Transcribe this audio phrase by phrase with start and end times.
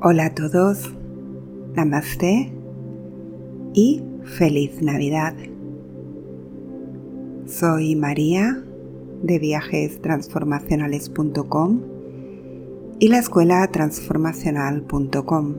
[0.00, 0.94] Hola a todos,
[1.74, 2.52] namaste
[3.74, 5.34] y feliz Navidad.
[7.48, 8.62] Soy María
[9.24, 11.80] de viajestransformacionales.com
[13.00, 15.54] y la escuela transformacional.com.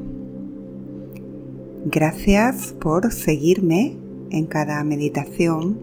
[1.88, 3.98] Gracias por seguirme
[4.30, 5.78] en cada meditación,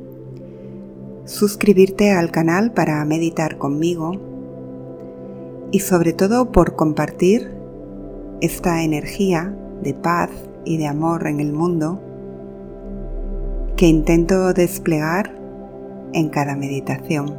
[1.26, 4.12] suscribirte al canal para meditar conmigo
[5.72, 7.55] y sobre todo por compartir
[8.40, 10.30] esta energía de paz
[10.64, 12.00] y de amor en el mundo
[13.76, 15.32] que intento desplegar
[16.12, 17.34] en cada meditación.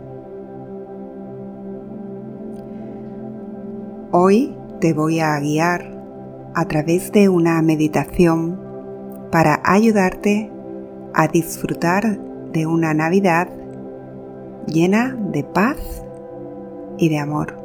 [4.12, 5.92] Hoy te voy a guiar
[6.54, 8.60] a través de una meditación
[9.32, 10.52] para ayudarte
[11.14, 12.18] a disfrutar
[12.52, 13.50] de una Navidad
[14.68, 15.78] llena de paz
[16.98, 17.57] y de amor.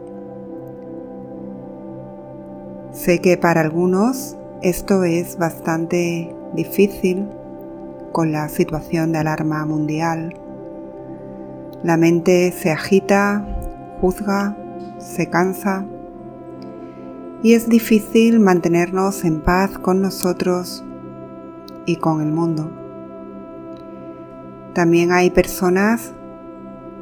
[2.92, 7.26] Sé que para algunos esto es bastante difícil
[8.12, 10.34] con la situación de alarma mundial.
[11.82, 13.46] La mente se agita,
[13.98, 14.58] juzga,
[14.98, 15.86] se cansa
[17.42, 20.84] y es difícil mantenernos en paz con nosotros
[21.86, 22.70] y con el mundo.
[24.74, 26.12] También hay personas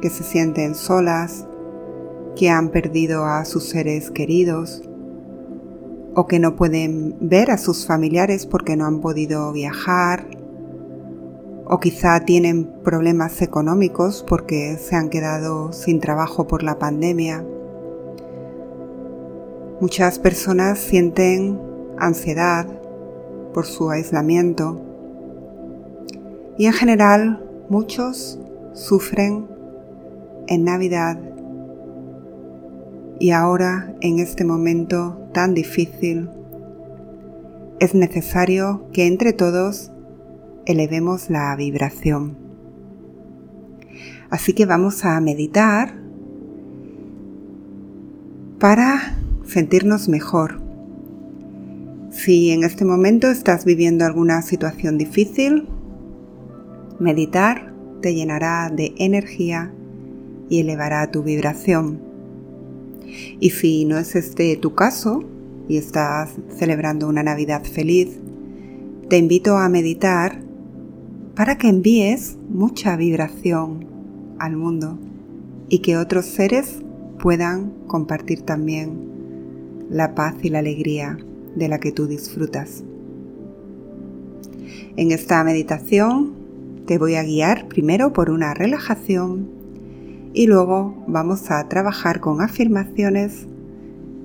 [0.01, 1.47] que se sienten solas,
[2.37, 4.83] que han perdido a sus seres queridos
[6.15, 10.25] o que no pueden ver a sus familiares porque no han podido viajar
[11.65, 17.45] o quizá tienen problemas económicos porque se han quedado sin trabajo por la pandemia.
[19.79, 21.59] Muchas personas sienten
[21.97, 22.67] ansiedad
[23.53, 24.81] por su aislamiento
[26.57, 28.37] y en general muchos
[28.73, 29.47] sufren
[30.47, 31.17] en Navidad
[33.21, 36.29] y ahora, en este momento tan difícil,
[37.79, 39.91] es necesario que entre todos
[40.65, 42.37] elevemos la vibración.
[44.29, 45.95] Así que vamos a meditar
[48.59, 50.61] para sentirnos mejor.
[52.11, 55.67] Si en este momento estás viviendo alguna situación difícil,
[56.99, 59.71] meditar te llenará de energía
[60.49, 62.10] y elevará tu vibración.
[63.39, 65.23] Y si no es este tu caso
[65.67, 68.09] y estás celebrando una Navidad feliz,
[69.09, 70.41] te invito a meditar
[71.35, 73.85] para que envíes mucha vibración
[74.39, 74.97] al mundo
[75.69, 76.81] y que otros seres
[77.19, 79.11] puedan compartir también
[79.89, 81.17] la paz y la alegría
[81.55, 82.83] de la que tú disfrutas.
[84.97, 86.33] En esta meditación
[86.85, 89.60] te voy a guiar primero por una relajación
[90.33, 93.47] y luego vamos a trabajar con afirmaciones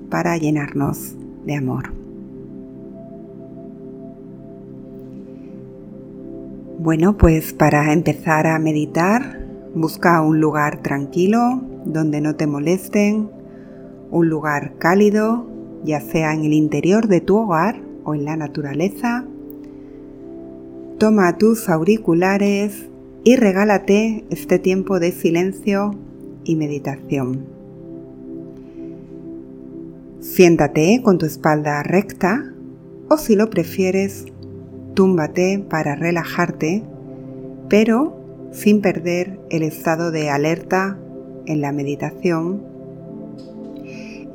[0.09, 1.93] para llenarnos de amor.
[6.79, 13.29] Bueno, pues para empezar a meditar, busca un lugar tranquilo donde no te molesten,
[14.11, 15.47] un lugar cálido,
[15.83, 19.25] ya sea en el interior de tu hogar o en la naturaleza.
[20.97, 22.87] Toma tus auriculares
[23.27, 25.91] y regálate este tiempo de silencio
[26.45, 27.45] y meditación.
[30.21, 32.53] Siéntate con tu espalda recta
[33.09, 34.27] o si lo prefieres,
[34.93, 36.83] túmbate para relajarte,
[37.67, 38.17] pero
[38.53, 40.97] sin perder el estado de alerta
[41.47, 42.63] en la meditación.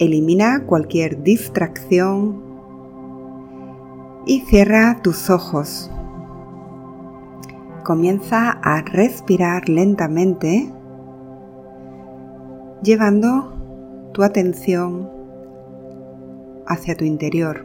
[0.01, 2.43] Elimina cualquier distracción
[4.27, 5.91] y cierra tus ojos
[7.83, 10.73] comienza a respirar lentamente,
[12.83, 13.53] llevando
[14.13, 15.09] tu atención
[16.67, 17.63] hacia tu interior.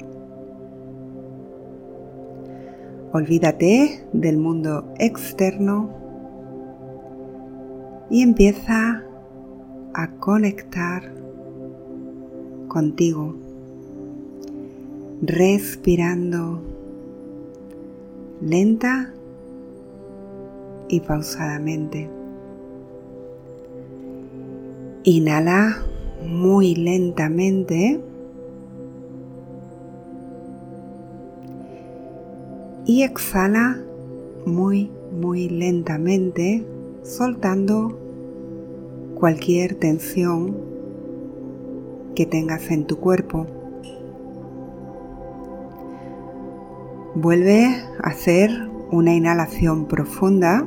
[3.14, 5.90] Olvídate del mundo externo
[8.10, 9.04] y empieza
[9.94, 11.12] a conectar
[12.68, 13.36] contigo,
[15.22, 16.62] respirando
[18.42, 19.14] lenta
[20.90, 22.10] y pausadamente.
[25.04, 25.84] Inhala
[26.26, 28.02] muy lentamente
[32.86, 33.82] y exhala
[34.46, 36.66] muy, muy lentamente,
[37.04, 37.98] soltando
[39.16, 40.56] cualquier tensión
[42.16, 43.46] que tengas en tu cuerpo.
[47.16, 48.52] Vuelve a hacer
[48.92, 50.66] una inhalación profunda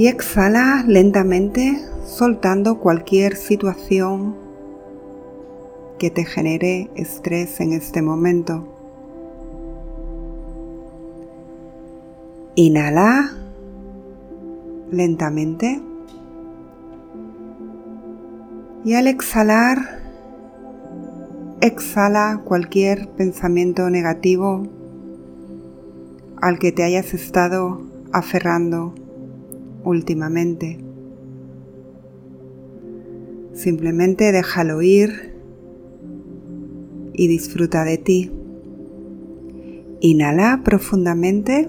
[0.00, 4.34] y exhala lentamente soltando cualquier situación
[5.98, 8.66] que te genere estrés en este momento.
[12.54, 13.30] Inhala
[14.90, 15.82] lentamente
[18.82, 20.00] y al exhalar,
[21.60, 24.62] exhala cualquier pensamiento negativo
[26.40, 27.82] al que te hayas estado
[28.12, 28.94] aferrando
[29.84, 30.78] últimamente.
[33.52, 35.34] Simplemente déjalo ir
[37.12, 38.32] y disfruta de ti.
[40.00, 41.68] Inhala profundamente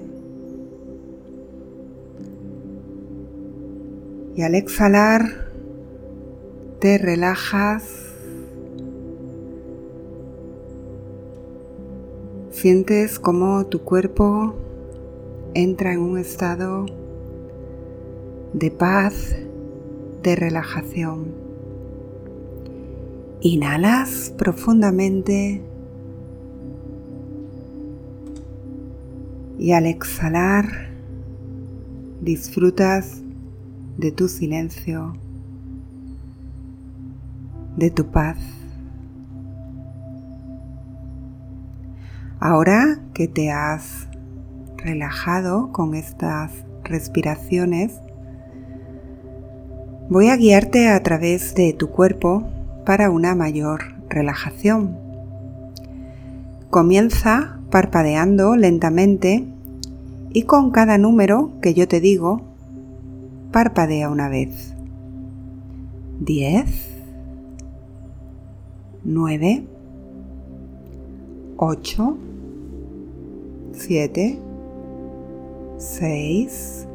[4.35, 5.51] y al exhalar
[6.79, 7.83] te relajas.
[12.51, 14.55] Sientes como tu cuerpo
[15.53, 16.85] entra en un estado
[18.53, 19.35] de paz,
[20.23, 21.33] de relajación.
[23.41, 25.63] Inhalas profundamente
[29.57, 30.91] y al exhalar
[32.21, 33.21] disfrutas
[33.97, 35.13] de tu silencio,
[37.77, 38.37] de tu paz.
[42.39, 44.07] Ahora que te has
[44.77, 46.51] relajado con estas
[46.83, 48.01] respiraciones,
[50.11, 52.43] voy a guiarte a través de tu cuerpo
[52.85, 54.97] para una mayor relajación.
[56.69, 59.47] Comienza parpadeando lentamente
[60.33, 62.41] y con cada número que yo te digo,
[63.53, 64.73] parpadea una vez.
[66.19, 66.65] 10,
[69.05, 69.63] 9,
[71.55, 72.17] 8,
[73.71, 74.39] 7,
[75.77, 76.87] 6,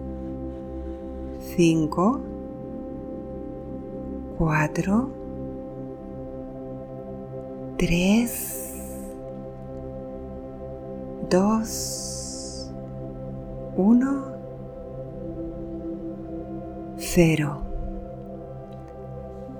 [1.56, 2.35] 5,
[4.38, 5.08] 4,
[7.78, 8.72] 3,
[11.30, 12.72] 2,
[13.76, 14.24] 1,
[16.98, 17.62] 0.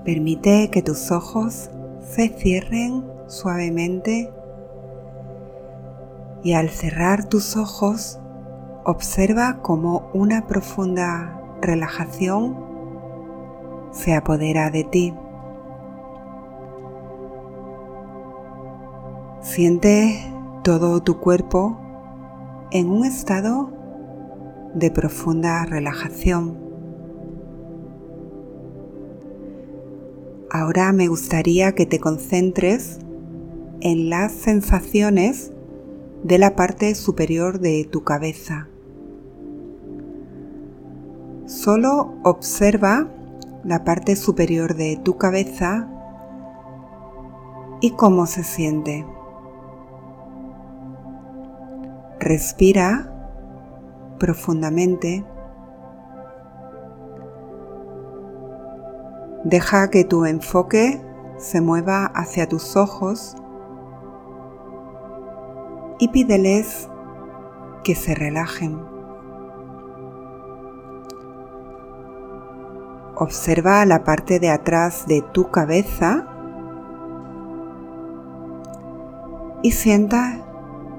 [0.05, 1.71] Permite que tus ojos
[2.01, 4.31] se cierren suavemente
[6.43, 8.19] y al cerrar tus ojos
[8.85, 12.66] observa cómo una profunda relajación
[13.97, 15.13] se apodera de ti.
[19.41, 20.31] Siente
[20.63, 21.79] todo tu cuerpo
[22.71, 23.71] en un estado
[24.75, 26.57] de profunda relajación.
[30.51, 32.99] Ahora me gustaría que te concentres
[33.81, 35.51] en las sensaciones
[36.23, 38.67] de la parte superior de tu cabeza.
[41.45, 43.07] Solo observa
[43.67, 45.89] la parte superior de tu cabeza
[47.81, 49.05] y cómo se siente.
[52.17, 53.13] Respira
[54.19, 55.25] profundamente.
[59.43, 61.01] Deja que tu enfoque
[61.37, 63.35] se mueva hacia tus ojos
[65.99, 66.87] y pídeles
[67.83, 68.96] que se relajen.
[73.19, 76.27] Observa la parte de atrás de tu cabeza
[79.63, 80.45] y sienta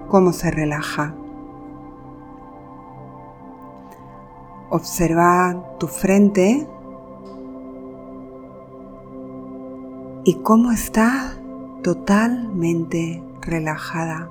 [0.08, 1.14] cómo se relaja.
[4.68, 6.66] Observa tu frente
[10.25, 11.34] y cómo está
[11.84, 14.28] totalmente relajada.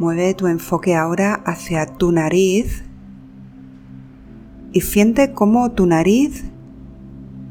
[0.00, 2.84] Mueve tu enfoque ahora hacia tu nariz
[4.72, 6.42] y siente cómo tu nariz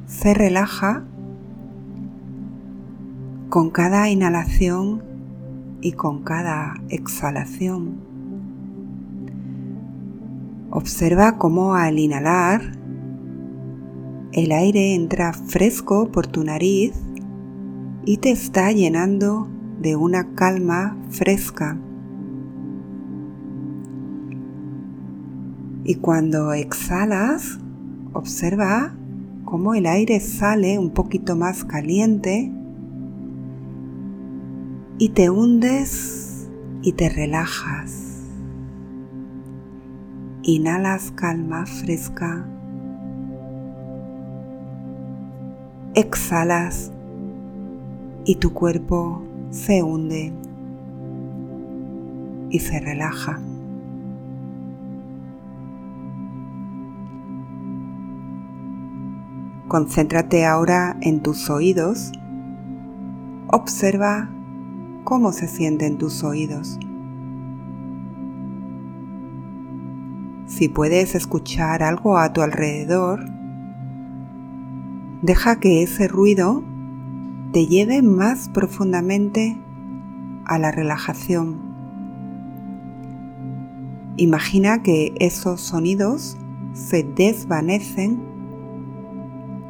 [0.08, 1.04] se relaja
[3.50, 5.04] con cada inhalación
[5.82, 7.98] y con cada exhalación.
[10.72, 12.64] Observa cómo al inhalar
[14.32, 16.94] el aire entra fresco por tu nariz
[18.06, 19.48] y te está llenando
[19.80, 21.78] de una calma fresca.
[25.90, 27.58] Y cuando exhalas,
[28.14, 28.94] observa
[29.44, 32.52] cómo el aire sale un poquito más caliente
[35.00, 36.48] y te hundes
[36.84, 38.22] y te relajas.
[40.44, 42.46] Inhalas calma fresca.
[45.96, 46.92] Exhalas
[48.26, 50.34] y tu cuerpo se hunde
[52.52, 53.42] y se relaja.
[59.70, 62.12] Concéntrate ahora en tus oídos.
[63.50, 64.28] Observa
[65.04, 66.80] cómo se sienten tus oídos.
[70.48, 73.24] Si puedes escuchar algo a tu alrededor,
[75.22, 76.64] deja que ese ruido
[77.54, 79.56] te lleve más profundamente
[80.46, 81.60] a la relajación.
[84.18, 86.38] Imagina que esos sonidos
[86.74, 88.29] se desvanecen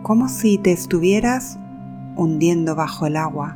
[0.10, 1.60] como si te estuvieras
[2.16, 3.56] hundiendo bajo el agua.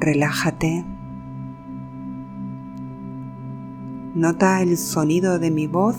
[0.00, 0.82] Relájate.
[4.14, 5.98] Nota el sonido de mi voz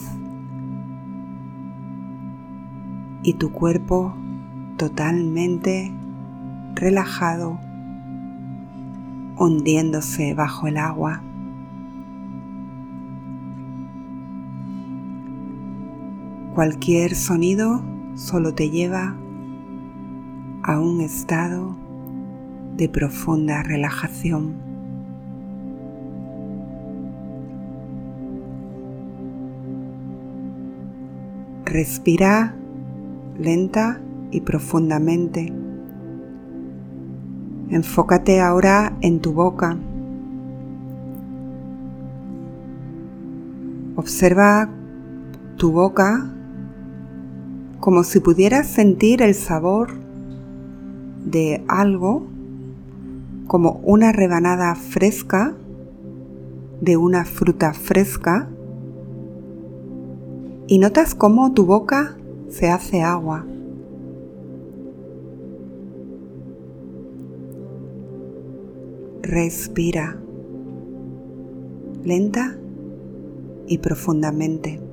[3.21, 4.15] y tu cuerpo
[4.77, 5.93] totalmente
[6.73, 7.59] relajado,
[9.37, 11.21] hundiéndose bajo el agua.
[16.57, 17.83] Cualquier sonido
[18.15, 19.15] solo te lleva
[20.63, 21.77] a un estado
[22.75, 24.55] de profunda relajación.
[31.63, 32.55] Respira
[33.37, 35.53] lenta y profundamente.
[37.69, 39.77] Enfócate ahora en tu boca.
[43.95, 44.67] Observa
[45.57, 46.33] tu boca
[47.79, 49.93] como si pudieras sentir el sabor
[51.25, 52.25] de algo
[53.47, 55.55] como una rebanada fresca
[56.81, 58.49] de una fruta fresca
[60.67, 62.17] y notas cómo tu boca
[62.49, 63.45] se hace agua.
[69.21, 70.17] Respira
[72.03, 72.57] lenta
[73.67, 74.86] y profundamente.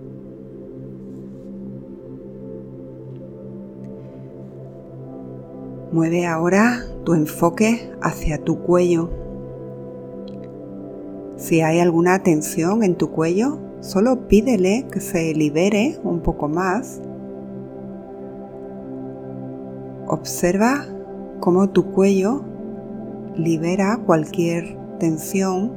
[5.94, 9.08] Mueve ahora tu enfoque hacia tu cuello.
[11.38, 17.02] Si hay alguna tensión en tu cuello, Solo pídele que se libere un poco más.
[20.06, 20.86] Observa
[21.38, 22.40] cómo tu cuello
[23.36, 25.72] libera cualquier tensión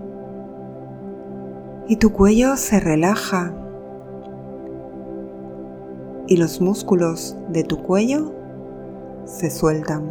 [1.89, 3.53] y tu cuello se relaja
[6.27, 8.31] y los músculos de tu cuello
[9.27, 10.09] se sueltan.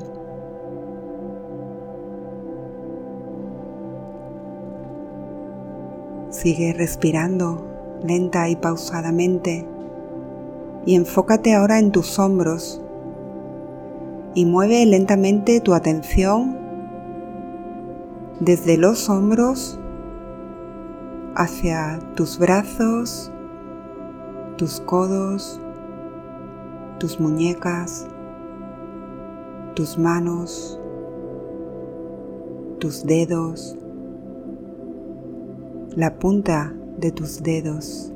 [6.30, 7.64] Sigue respirando
[8.04, 9.66] lenta y pausadamente
[10.84, 12.80] y enfócate ahora en tus hombros
[14.34, 16.58] y mueve lentamente tu atención
[18.38, 19.80] desde los hombros
[21.34, 23.32] hacia tus brazos,
[24.58, 25.58] tus codos,
[26.98, 28.06] tus muñecas,
[29.76, 30.80] tus manos,
[32.78, 33.76] tus dedos,
[35.94, 38.10] la punta de tus dedos,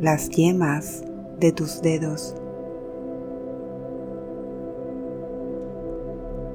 [0.00, 1.04] las yemas
[1.38, 2.34] de tus dedos.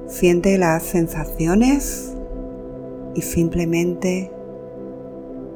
[0.08, 2.12] Siente las sensaciones
[3.14, 4.32] y simplemente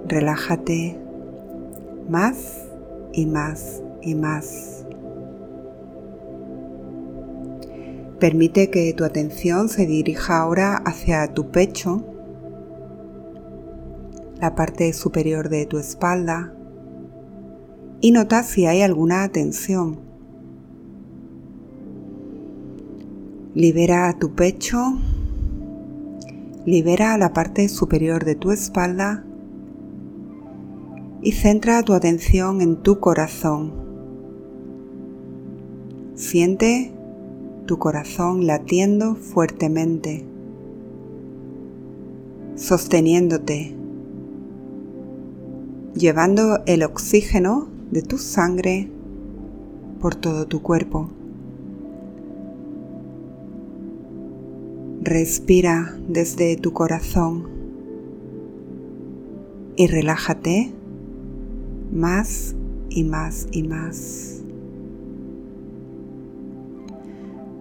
[0.07, 0.97] relájate
[2.09, 2.69] más
[3.13, 4.87] y más y más.
[8.21, 12.05] Permite que tu atención se dirija ahora hacia tu pecho
[14.39, 16.53] la parte superior de tu espalda
[18.03, 20.01] y nota si hay alguna tensión.
[23.55, 24.99] Libera tu pecho,
[26.67, 29.25] libera la parte superior de tu espalda
[31.23, 33.73] y centra tu atención en tu corazón.
[36.15, 37.00] Siente
[37.67, 40.25] tu corazón latiendo fuertemente,
[42.57, 43.81] sosteniéndote
[45.95, 48.89] llevando el oxígeno de tu sangre
[50.01, 51.11] por todo tu cuerpo.
[55.03, 57.49] Respira desde tu corazón
[59.77, 60.73] y relájate
[61.93, 62.55] más
[62.91, 64.40] y más y más.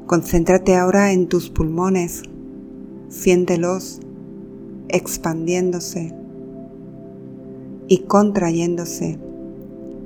[0.10, 2.24] Concéntrate ahora en tus pulmones,
[3.10, 4.00] siéntelos
[4.88, 6.16] expandiéndose
[7.88, 9.20] y contrayéndose.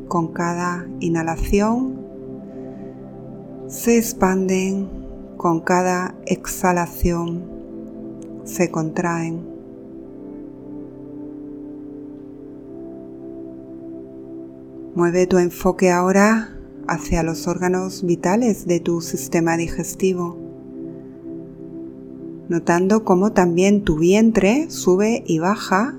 [0.09, 2.01] Con cada inhalación
[3.67, 4.89] se expanden,
[5.37, 7.43] con cada exhalación
[8.43, 9.39] se contraen.
[14.95, 20.37] Mueve tu enfoque ahora hacia los órganos vitales de tu sistema digestivo,
[22.49, 25.95] notando cómo también tu vientre sube y baja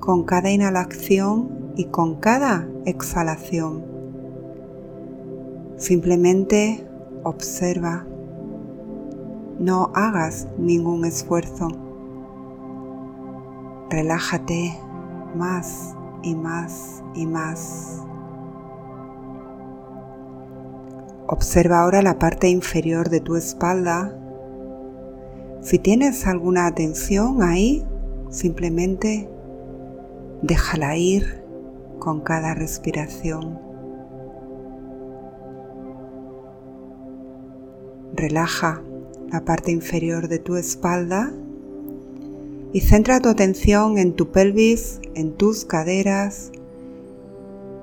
[0.00, 3.84] con cada inhalación y con cada exhalación.
[5.76, 6.86] Simplemente
[7.22, 8.06] observa.
[9.58, 11.68] No hagas ningún esfuerzo.
[13.90, 14.78] Relájate
[15.34, 18.05] más y más y más.
[21.28, 24.16] Observa ahora la parte inferior de tu espalda.
[25.60, 27.84] Si tienes alguna tensión ahí,
[28.30, 29.28] simplemente
[30.42, 31.42] déjala ir
[31.98, 33.58] con cada respiración.
[38.14, 38.82] Relaja
[39.32, 41.32] la parte inferior de tu espalda
[42.72, 46.52] y centra tu atención en tu pelvis, en tus caderas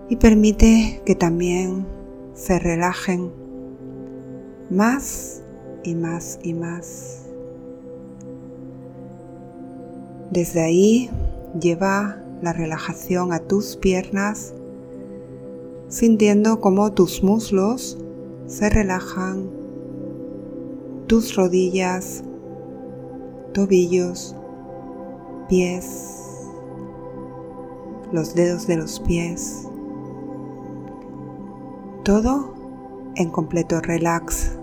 [0.07, 1.85] y permite que también
[2.33, 3.31] se relajen
[4.69, 5.41] más
[5.83, 7.25] y más y más.
[10.31, 11.09] Desde ahí
[11.59, 14.53] lleva la relajación a tus piernas,
[15.87, 17.97] sintiendo cómo tus muslos
[18.47, 19.49] se relajan,
[21.07, 22.23] tus rodillas,
[23.53, 24.35] tobillos,
[25.47, 26.49] pies,
[28.11, 29.67] los dedos de los pies,
[32.03, 32.53] todo
[33.15, 34.57] en completo relax.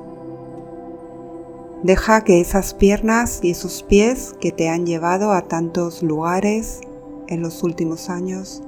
[1.82, 6.82] Deja que esas piernas y esos pies que te han llevado a tantos lugares
[7.28, 8.62] en los últimos años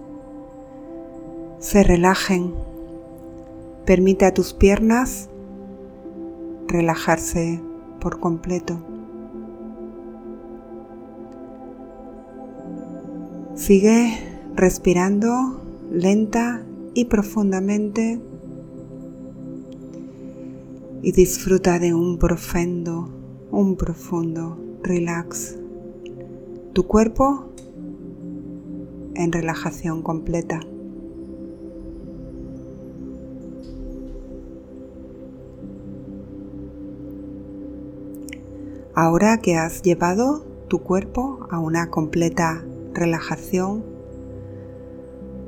[1.59, 2.55] se relajen.
[3.85, 5.29] Permite a tus piernas
[6.67, 7.61] relajarse
[8.00, 8.81] por completo.
[13.55, 14.19] Sigue
[14.55, 15.61] respirando
[15.91, 16.64] lenta
[16.95, 18.21] y profundamente
[21.02, 23.08] y disfruta de un profundo,
[23.50, 25.58] un profundo relax.
[26.73, 27.52] Tu cuerpo
[29.15, 30.60] en relajación completa.
[38.95, 43.82] Ahora que has llevado tu cuerpo a una completa relajación,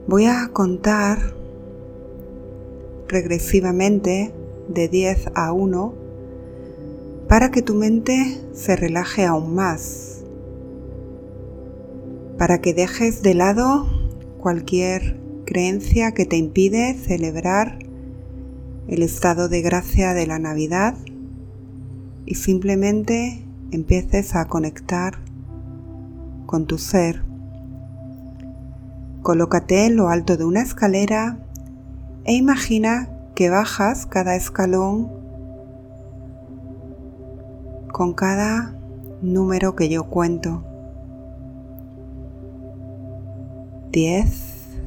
[0.08, 1.18] voy a contar
[3.06, 4.34] regresivamente
[4.68, 5.94] de 10 a 1
[7.28, 10.22] para que tu mente se relaje aún más,
[12.38, 13.86] para que dejes de lado
[14.38, 17.78] cualquier creencia que te impide celebrar
[18.88, 20.94] el estado de gracia de la Navidad
[22.26, 25.18] y simplemente empieces a conectar
[26.46, 27.22] con tu ser.
[29.22, 31.38] Colócate en lo alto de una escalera
[32.24, 35.10] e imagina que bajas cada escalón
[37.92, 38.74] con cada
[39.22, 40.62] número que yo cuento.
[43.90, 44.80] 10,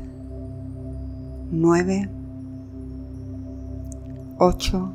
[1.51, 2.09] 9,
[4.37, 4.93] 8,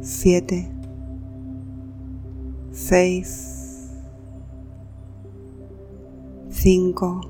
[0.00, 0.72] 7,
[2.72, 3.90] 6,
[6.50, 7.20] 5,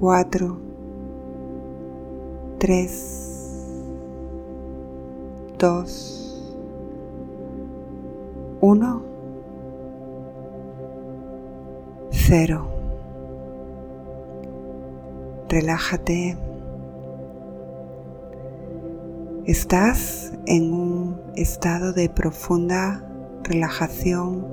[0.00, 0.69] 4,
[2.60, 3.56] 3,
[5.58, 6.54] 2,
[8.60, 9.02] 1,
[12.10, 12.68] 0.
[15.48, 16.36] Relájate.
[19.46, 23.02] Estás en un estado de profunda
[23.42, 24.46] relajación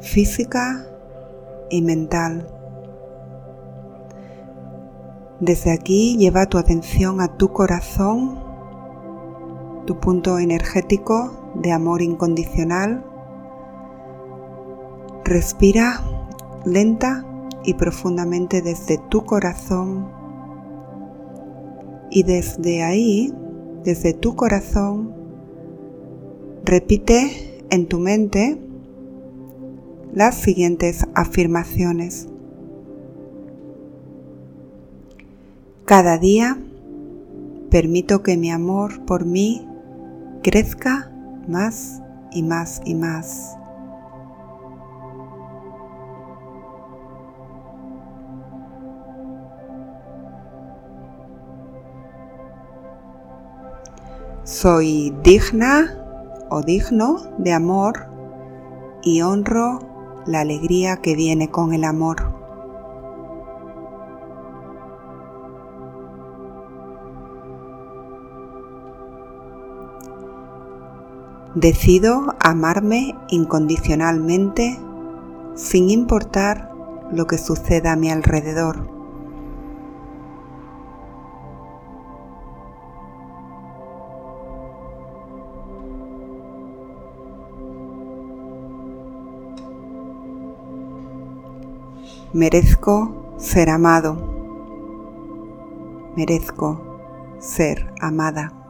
[0.00, 0.86] física
[1.68, 2.46] y mental.
[5.42, 8.38] Desde aquí lleva tu atención a tu corazón,
[9.86, 13.04] tu punto energético de amor incondicional.
[15.24, 16.00] Respira
[16.64, 17.26] lenta
[17.64, 20.08] y profundamente desde tu corazón
[22.08, 23.34] y desde ahí,
[23.82, 25.12] desde tu corazón,
[26.64, 28.62] repite en tu mente
[30.12, 32.31] las siguientes afirmaciones.
[35.94, 36.56] Cada día
[37.70, 39.68] permito que mi amor por mí
[40.42, 41.12] crezca
[41.46, 42.00] más
[42.30, 43.58] y más y más.
[54.44, 55.94] Soy digna
[56.48, 58.06] o digno de amor
[59.02, 62.31] y honro la alegría que viene con el amor.
[71.54, 74.80] Decido amarme incondicionalmente
[75.54, 76.72] sin importar
[77.12, 78.88] lo que suceda a mi alrededor.
[92.32, 94.16] Merezco ser amado.
[96.16, 96.80] Merezco
[97.40, 98.61] ser amada.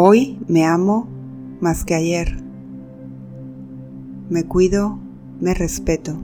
[0.00, 1.08] Hoy me amo
[1.60, 2.40] más que ayer.
[4.30, 4.96] Me cuido,
[5.40, 6.16] me respeto.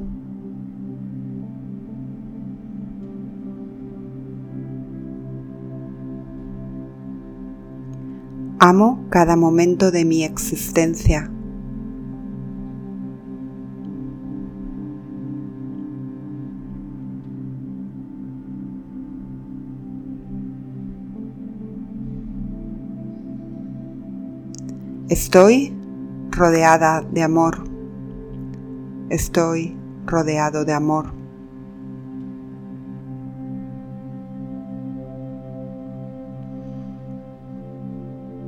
[8.60, 11.33] Amo cada momento de mi existencia.
[25.10, 25.70] Estoy
[26.30, 27.58] rodeada de amor.
[29.10, 31.12] Estoy rodeado de amor.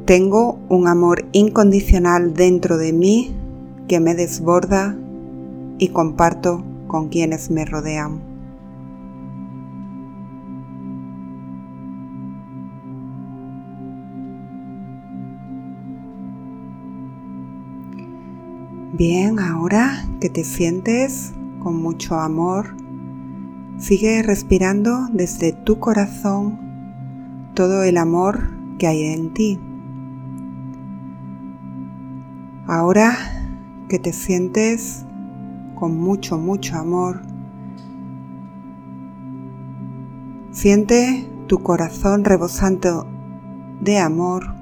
[0.07, 3.37] Tengo un amor incondicional dentro de mí
[3.87, 4.97] que me desborda
[5.79, 8.36] y comparto con quienes me rodean.
[18.99, 22.75] Bien, ahora que te sientes con mucho amor,
[23.77, 29.61] sigue respirando desde tu corazón todo el amor que hay en ti.
[32.67, 33.13] Ahora
[33.91, 35.05] que te sientes
[35.75, 37.21] con mucho, mucho amor,
[40.53, 42.89] siente tu corazón rebosante
[43.83, 44.55] de amor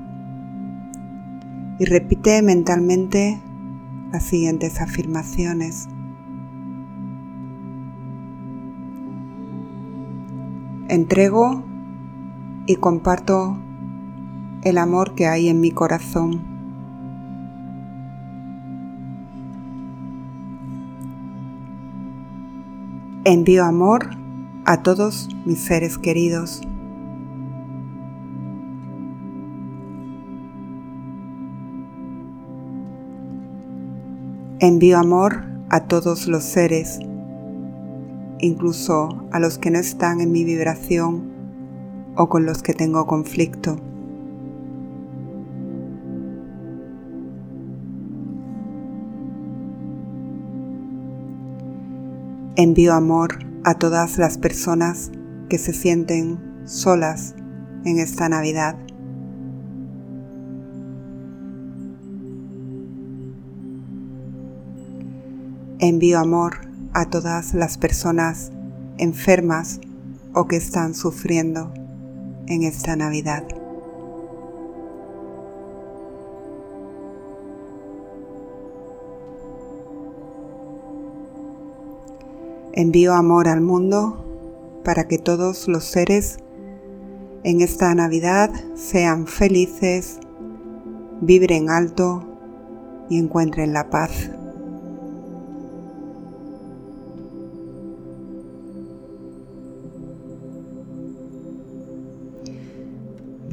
[1.78, 3.40] y repite mentalmente
[4.14, 5.88] las siguientes afirmaciones.
[10.88, 11.64] Entrego
[12.66, 13.58] y comparto
[14.62, 16.42] el amor que hay en mi corazón.
[23.24, 24.10] Envío amor
[24.64, 26.62] a todos mis seres queridos.
[34.64, 36.98] Envío amor a todos los seres,
[38.38, 41.34] incluso a los que no están en mi vibración
[42.16, 43.76] o con los que tengo conflicto.
[52.56, 55.12] Envío amor a todas las personas
[55.50, 57.34] que se sienten solas
[57.84, 58.78] en esta Navidad.
[65.86, 66.60] Envío amor
[66.94, 68.50] a todas las personas
[68.96, 69.82] enfermas
[70.32, 71.74] o que están sufriendo
[72.46, 73.44] en esta Navidad.
[82.72, 84.24] Envío amor al mundo
[84.86, 86.38] para que todos los seres
[87.42, 90.18] en esta Navidad sean felices,
[91.20, 92.24] vibren alto
[93.10, 94.30] y encuentren la paz.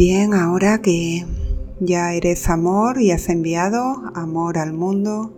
[0.03, 1.27] Bien, ahora que
[1.79, 5.31] ya eres amor y has enviado amor al mundo,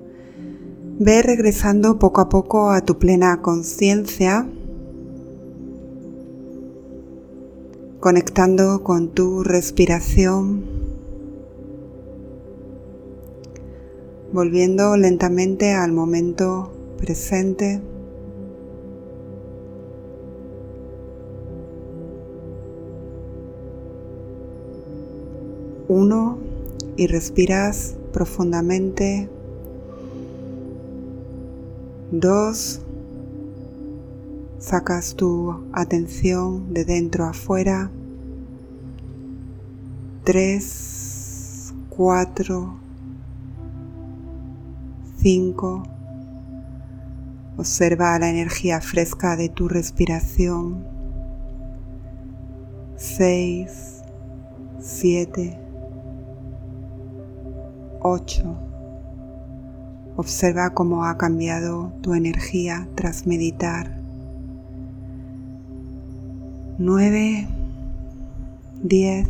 [0.99, 4.47] Ve regresando poco a poco a tu plena conciencia,
[7.99, 10.63] conectando con tu respiración,
[14.31, 17.81] volviendo lentamente al momento presente.
[25.87, 26.37] Uno
[26.97, 29.29] y respiras profundamente
[32.15, 32.79] Dos,
[34.59, 37.89] sacas tu atención de dentro a afuera.
[40.23, 42.75] Tres, cuatro,
[45.17, 45.81] cinco.
[47.57, 50.85] Observa la energía fresca de tu respiración.
[52.95, 54.03] Seis,
[54.79, 55.57] siete,
[58.03, 58.55] ocho.
[60.15, 63.97] Observa cómo ha cambiado tu energía tras meditar.
[66.77, 67.47] 9,
[68.83, 69.27] 10.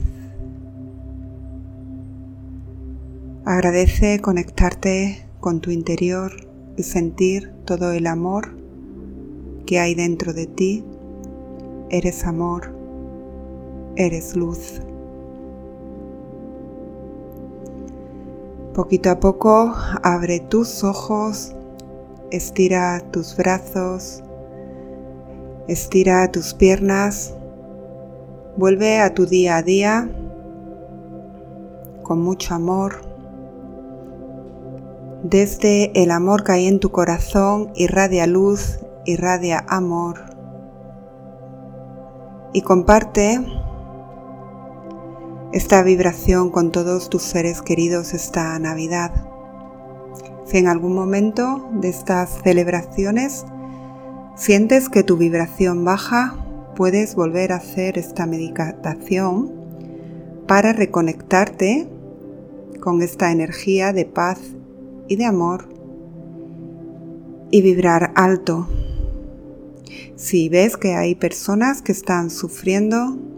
[3.46, 6.32] Agradece conectarte con tu interior
[6.78, 8.58] y sentir todo el amor
[9.66, 10.84] que hay dentro de ti.
[11.90, 12.74] Eres amor,
[13.96, 14.82] eres luz.
[18.74, 21.54] Poquito a poco abre tus ojos,
[22.32, 24.24] estira tus brazos,
[25.68, 27.36] estira tus piernas,
[28.58, 30.10] vuelve a tu día a día
[32.02, 33.02] con mucho amor.
[35.22, 40.20] Desde el amor que hay en tu corazón irradia luz, irradia amor
[42.54, 43.40] y comparte
[45.54, 49.12] esta vibración con todos tus seres queridos esta Navidad.
[50.48, 53.46] Si en algún momento de estas celebraciones
[54.36, 56.44] sientes que tu vibración baja,
[56.76, 59.52] puedes volver a hacer esta meditación
[60.48, 61.88] para reconectarte
[62.80, 64.40] con esta energía de paz
[65.08, 65.70] y de amor
[67.52, 68.68] y vibrar alto.
[70.16, 73.33] Si ves que hay personas que están sufriendo,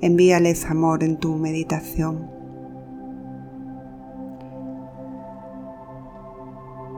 [0.00, 2.30] envíales amor en tu meditación.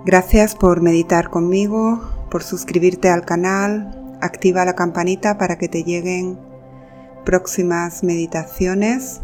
[0.05, 6.39] Gracias por meditar conmigo, por suscribirte al canal, activa la campanita para que te lleguen
[7.25, 9.21] próximas meditaciones.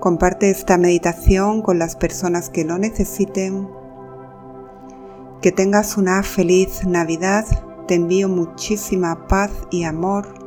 [0.00, 3.68] Comparte esta meditación con las personas que lo necesiten.
[5.40, 7.46] Que tengas una feliz Navidad.
[7.88, 10.43] Te envío muchísima paz y amor.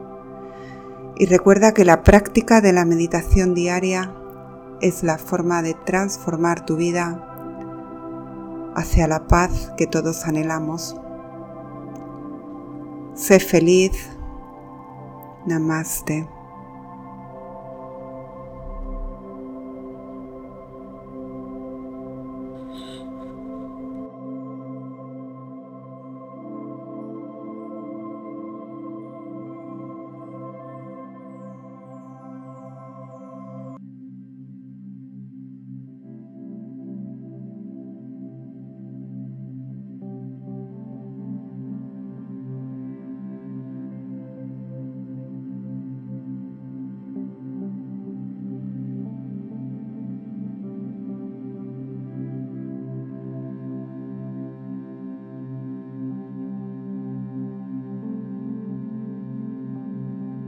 [1.19, 4.13] Y recuerda que la práctica de la meditación diaria
[4.81, 7.23] es la forma de transformar tu vida
[8.75, 10.95] hacia la paz que todos anhelamos.
[13.15, 13.93] Sé feliz.
[15.47, 16.36] Namaste.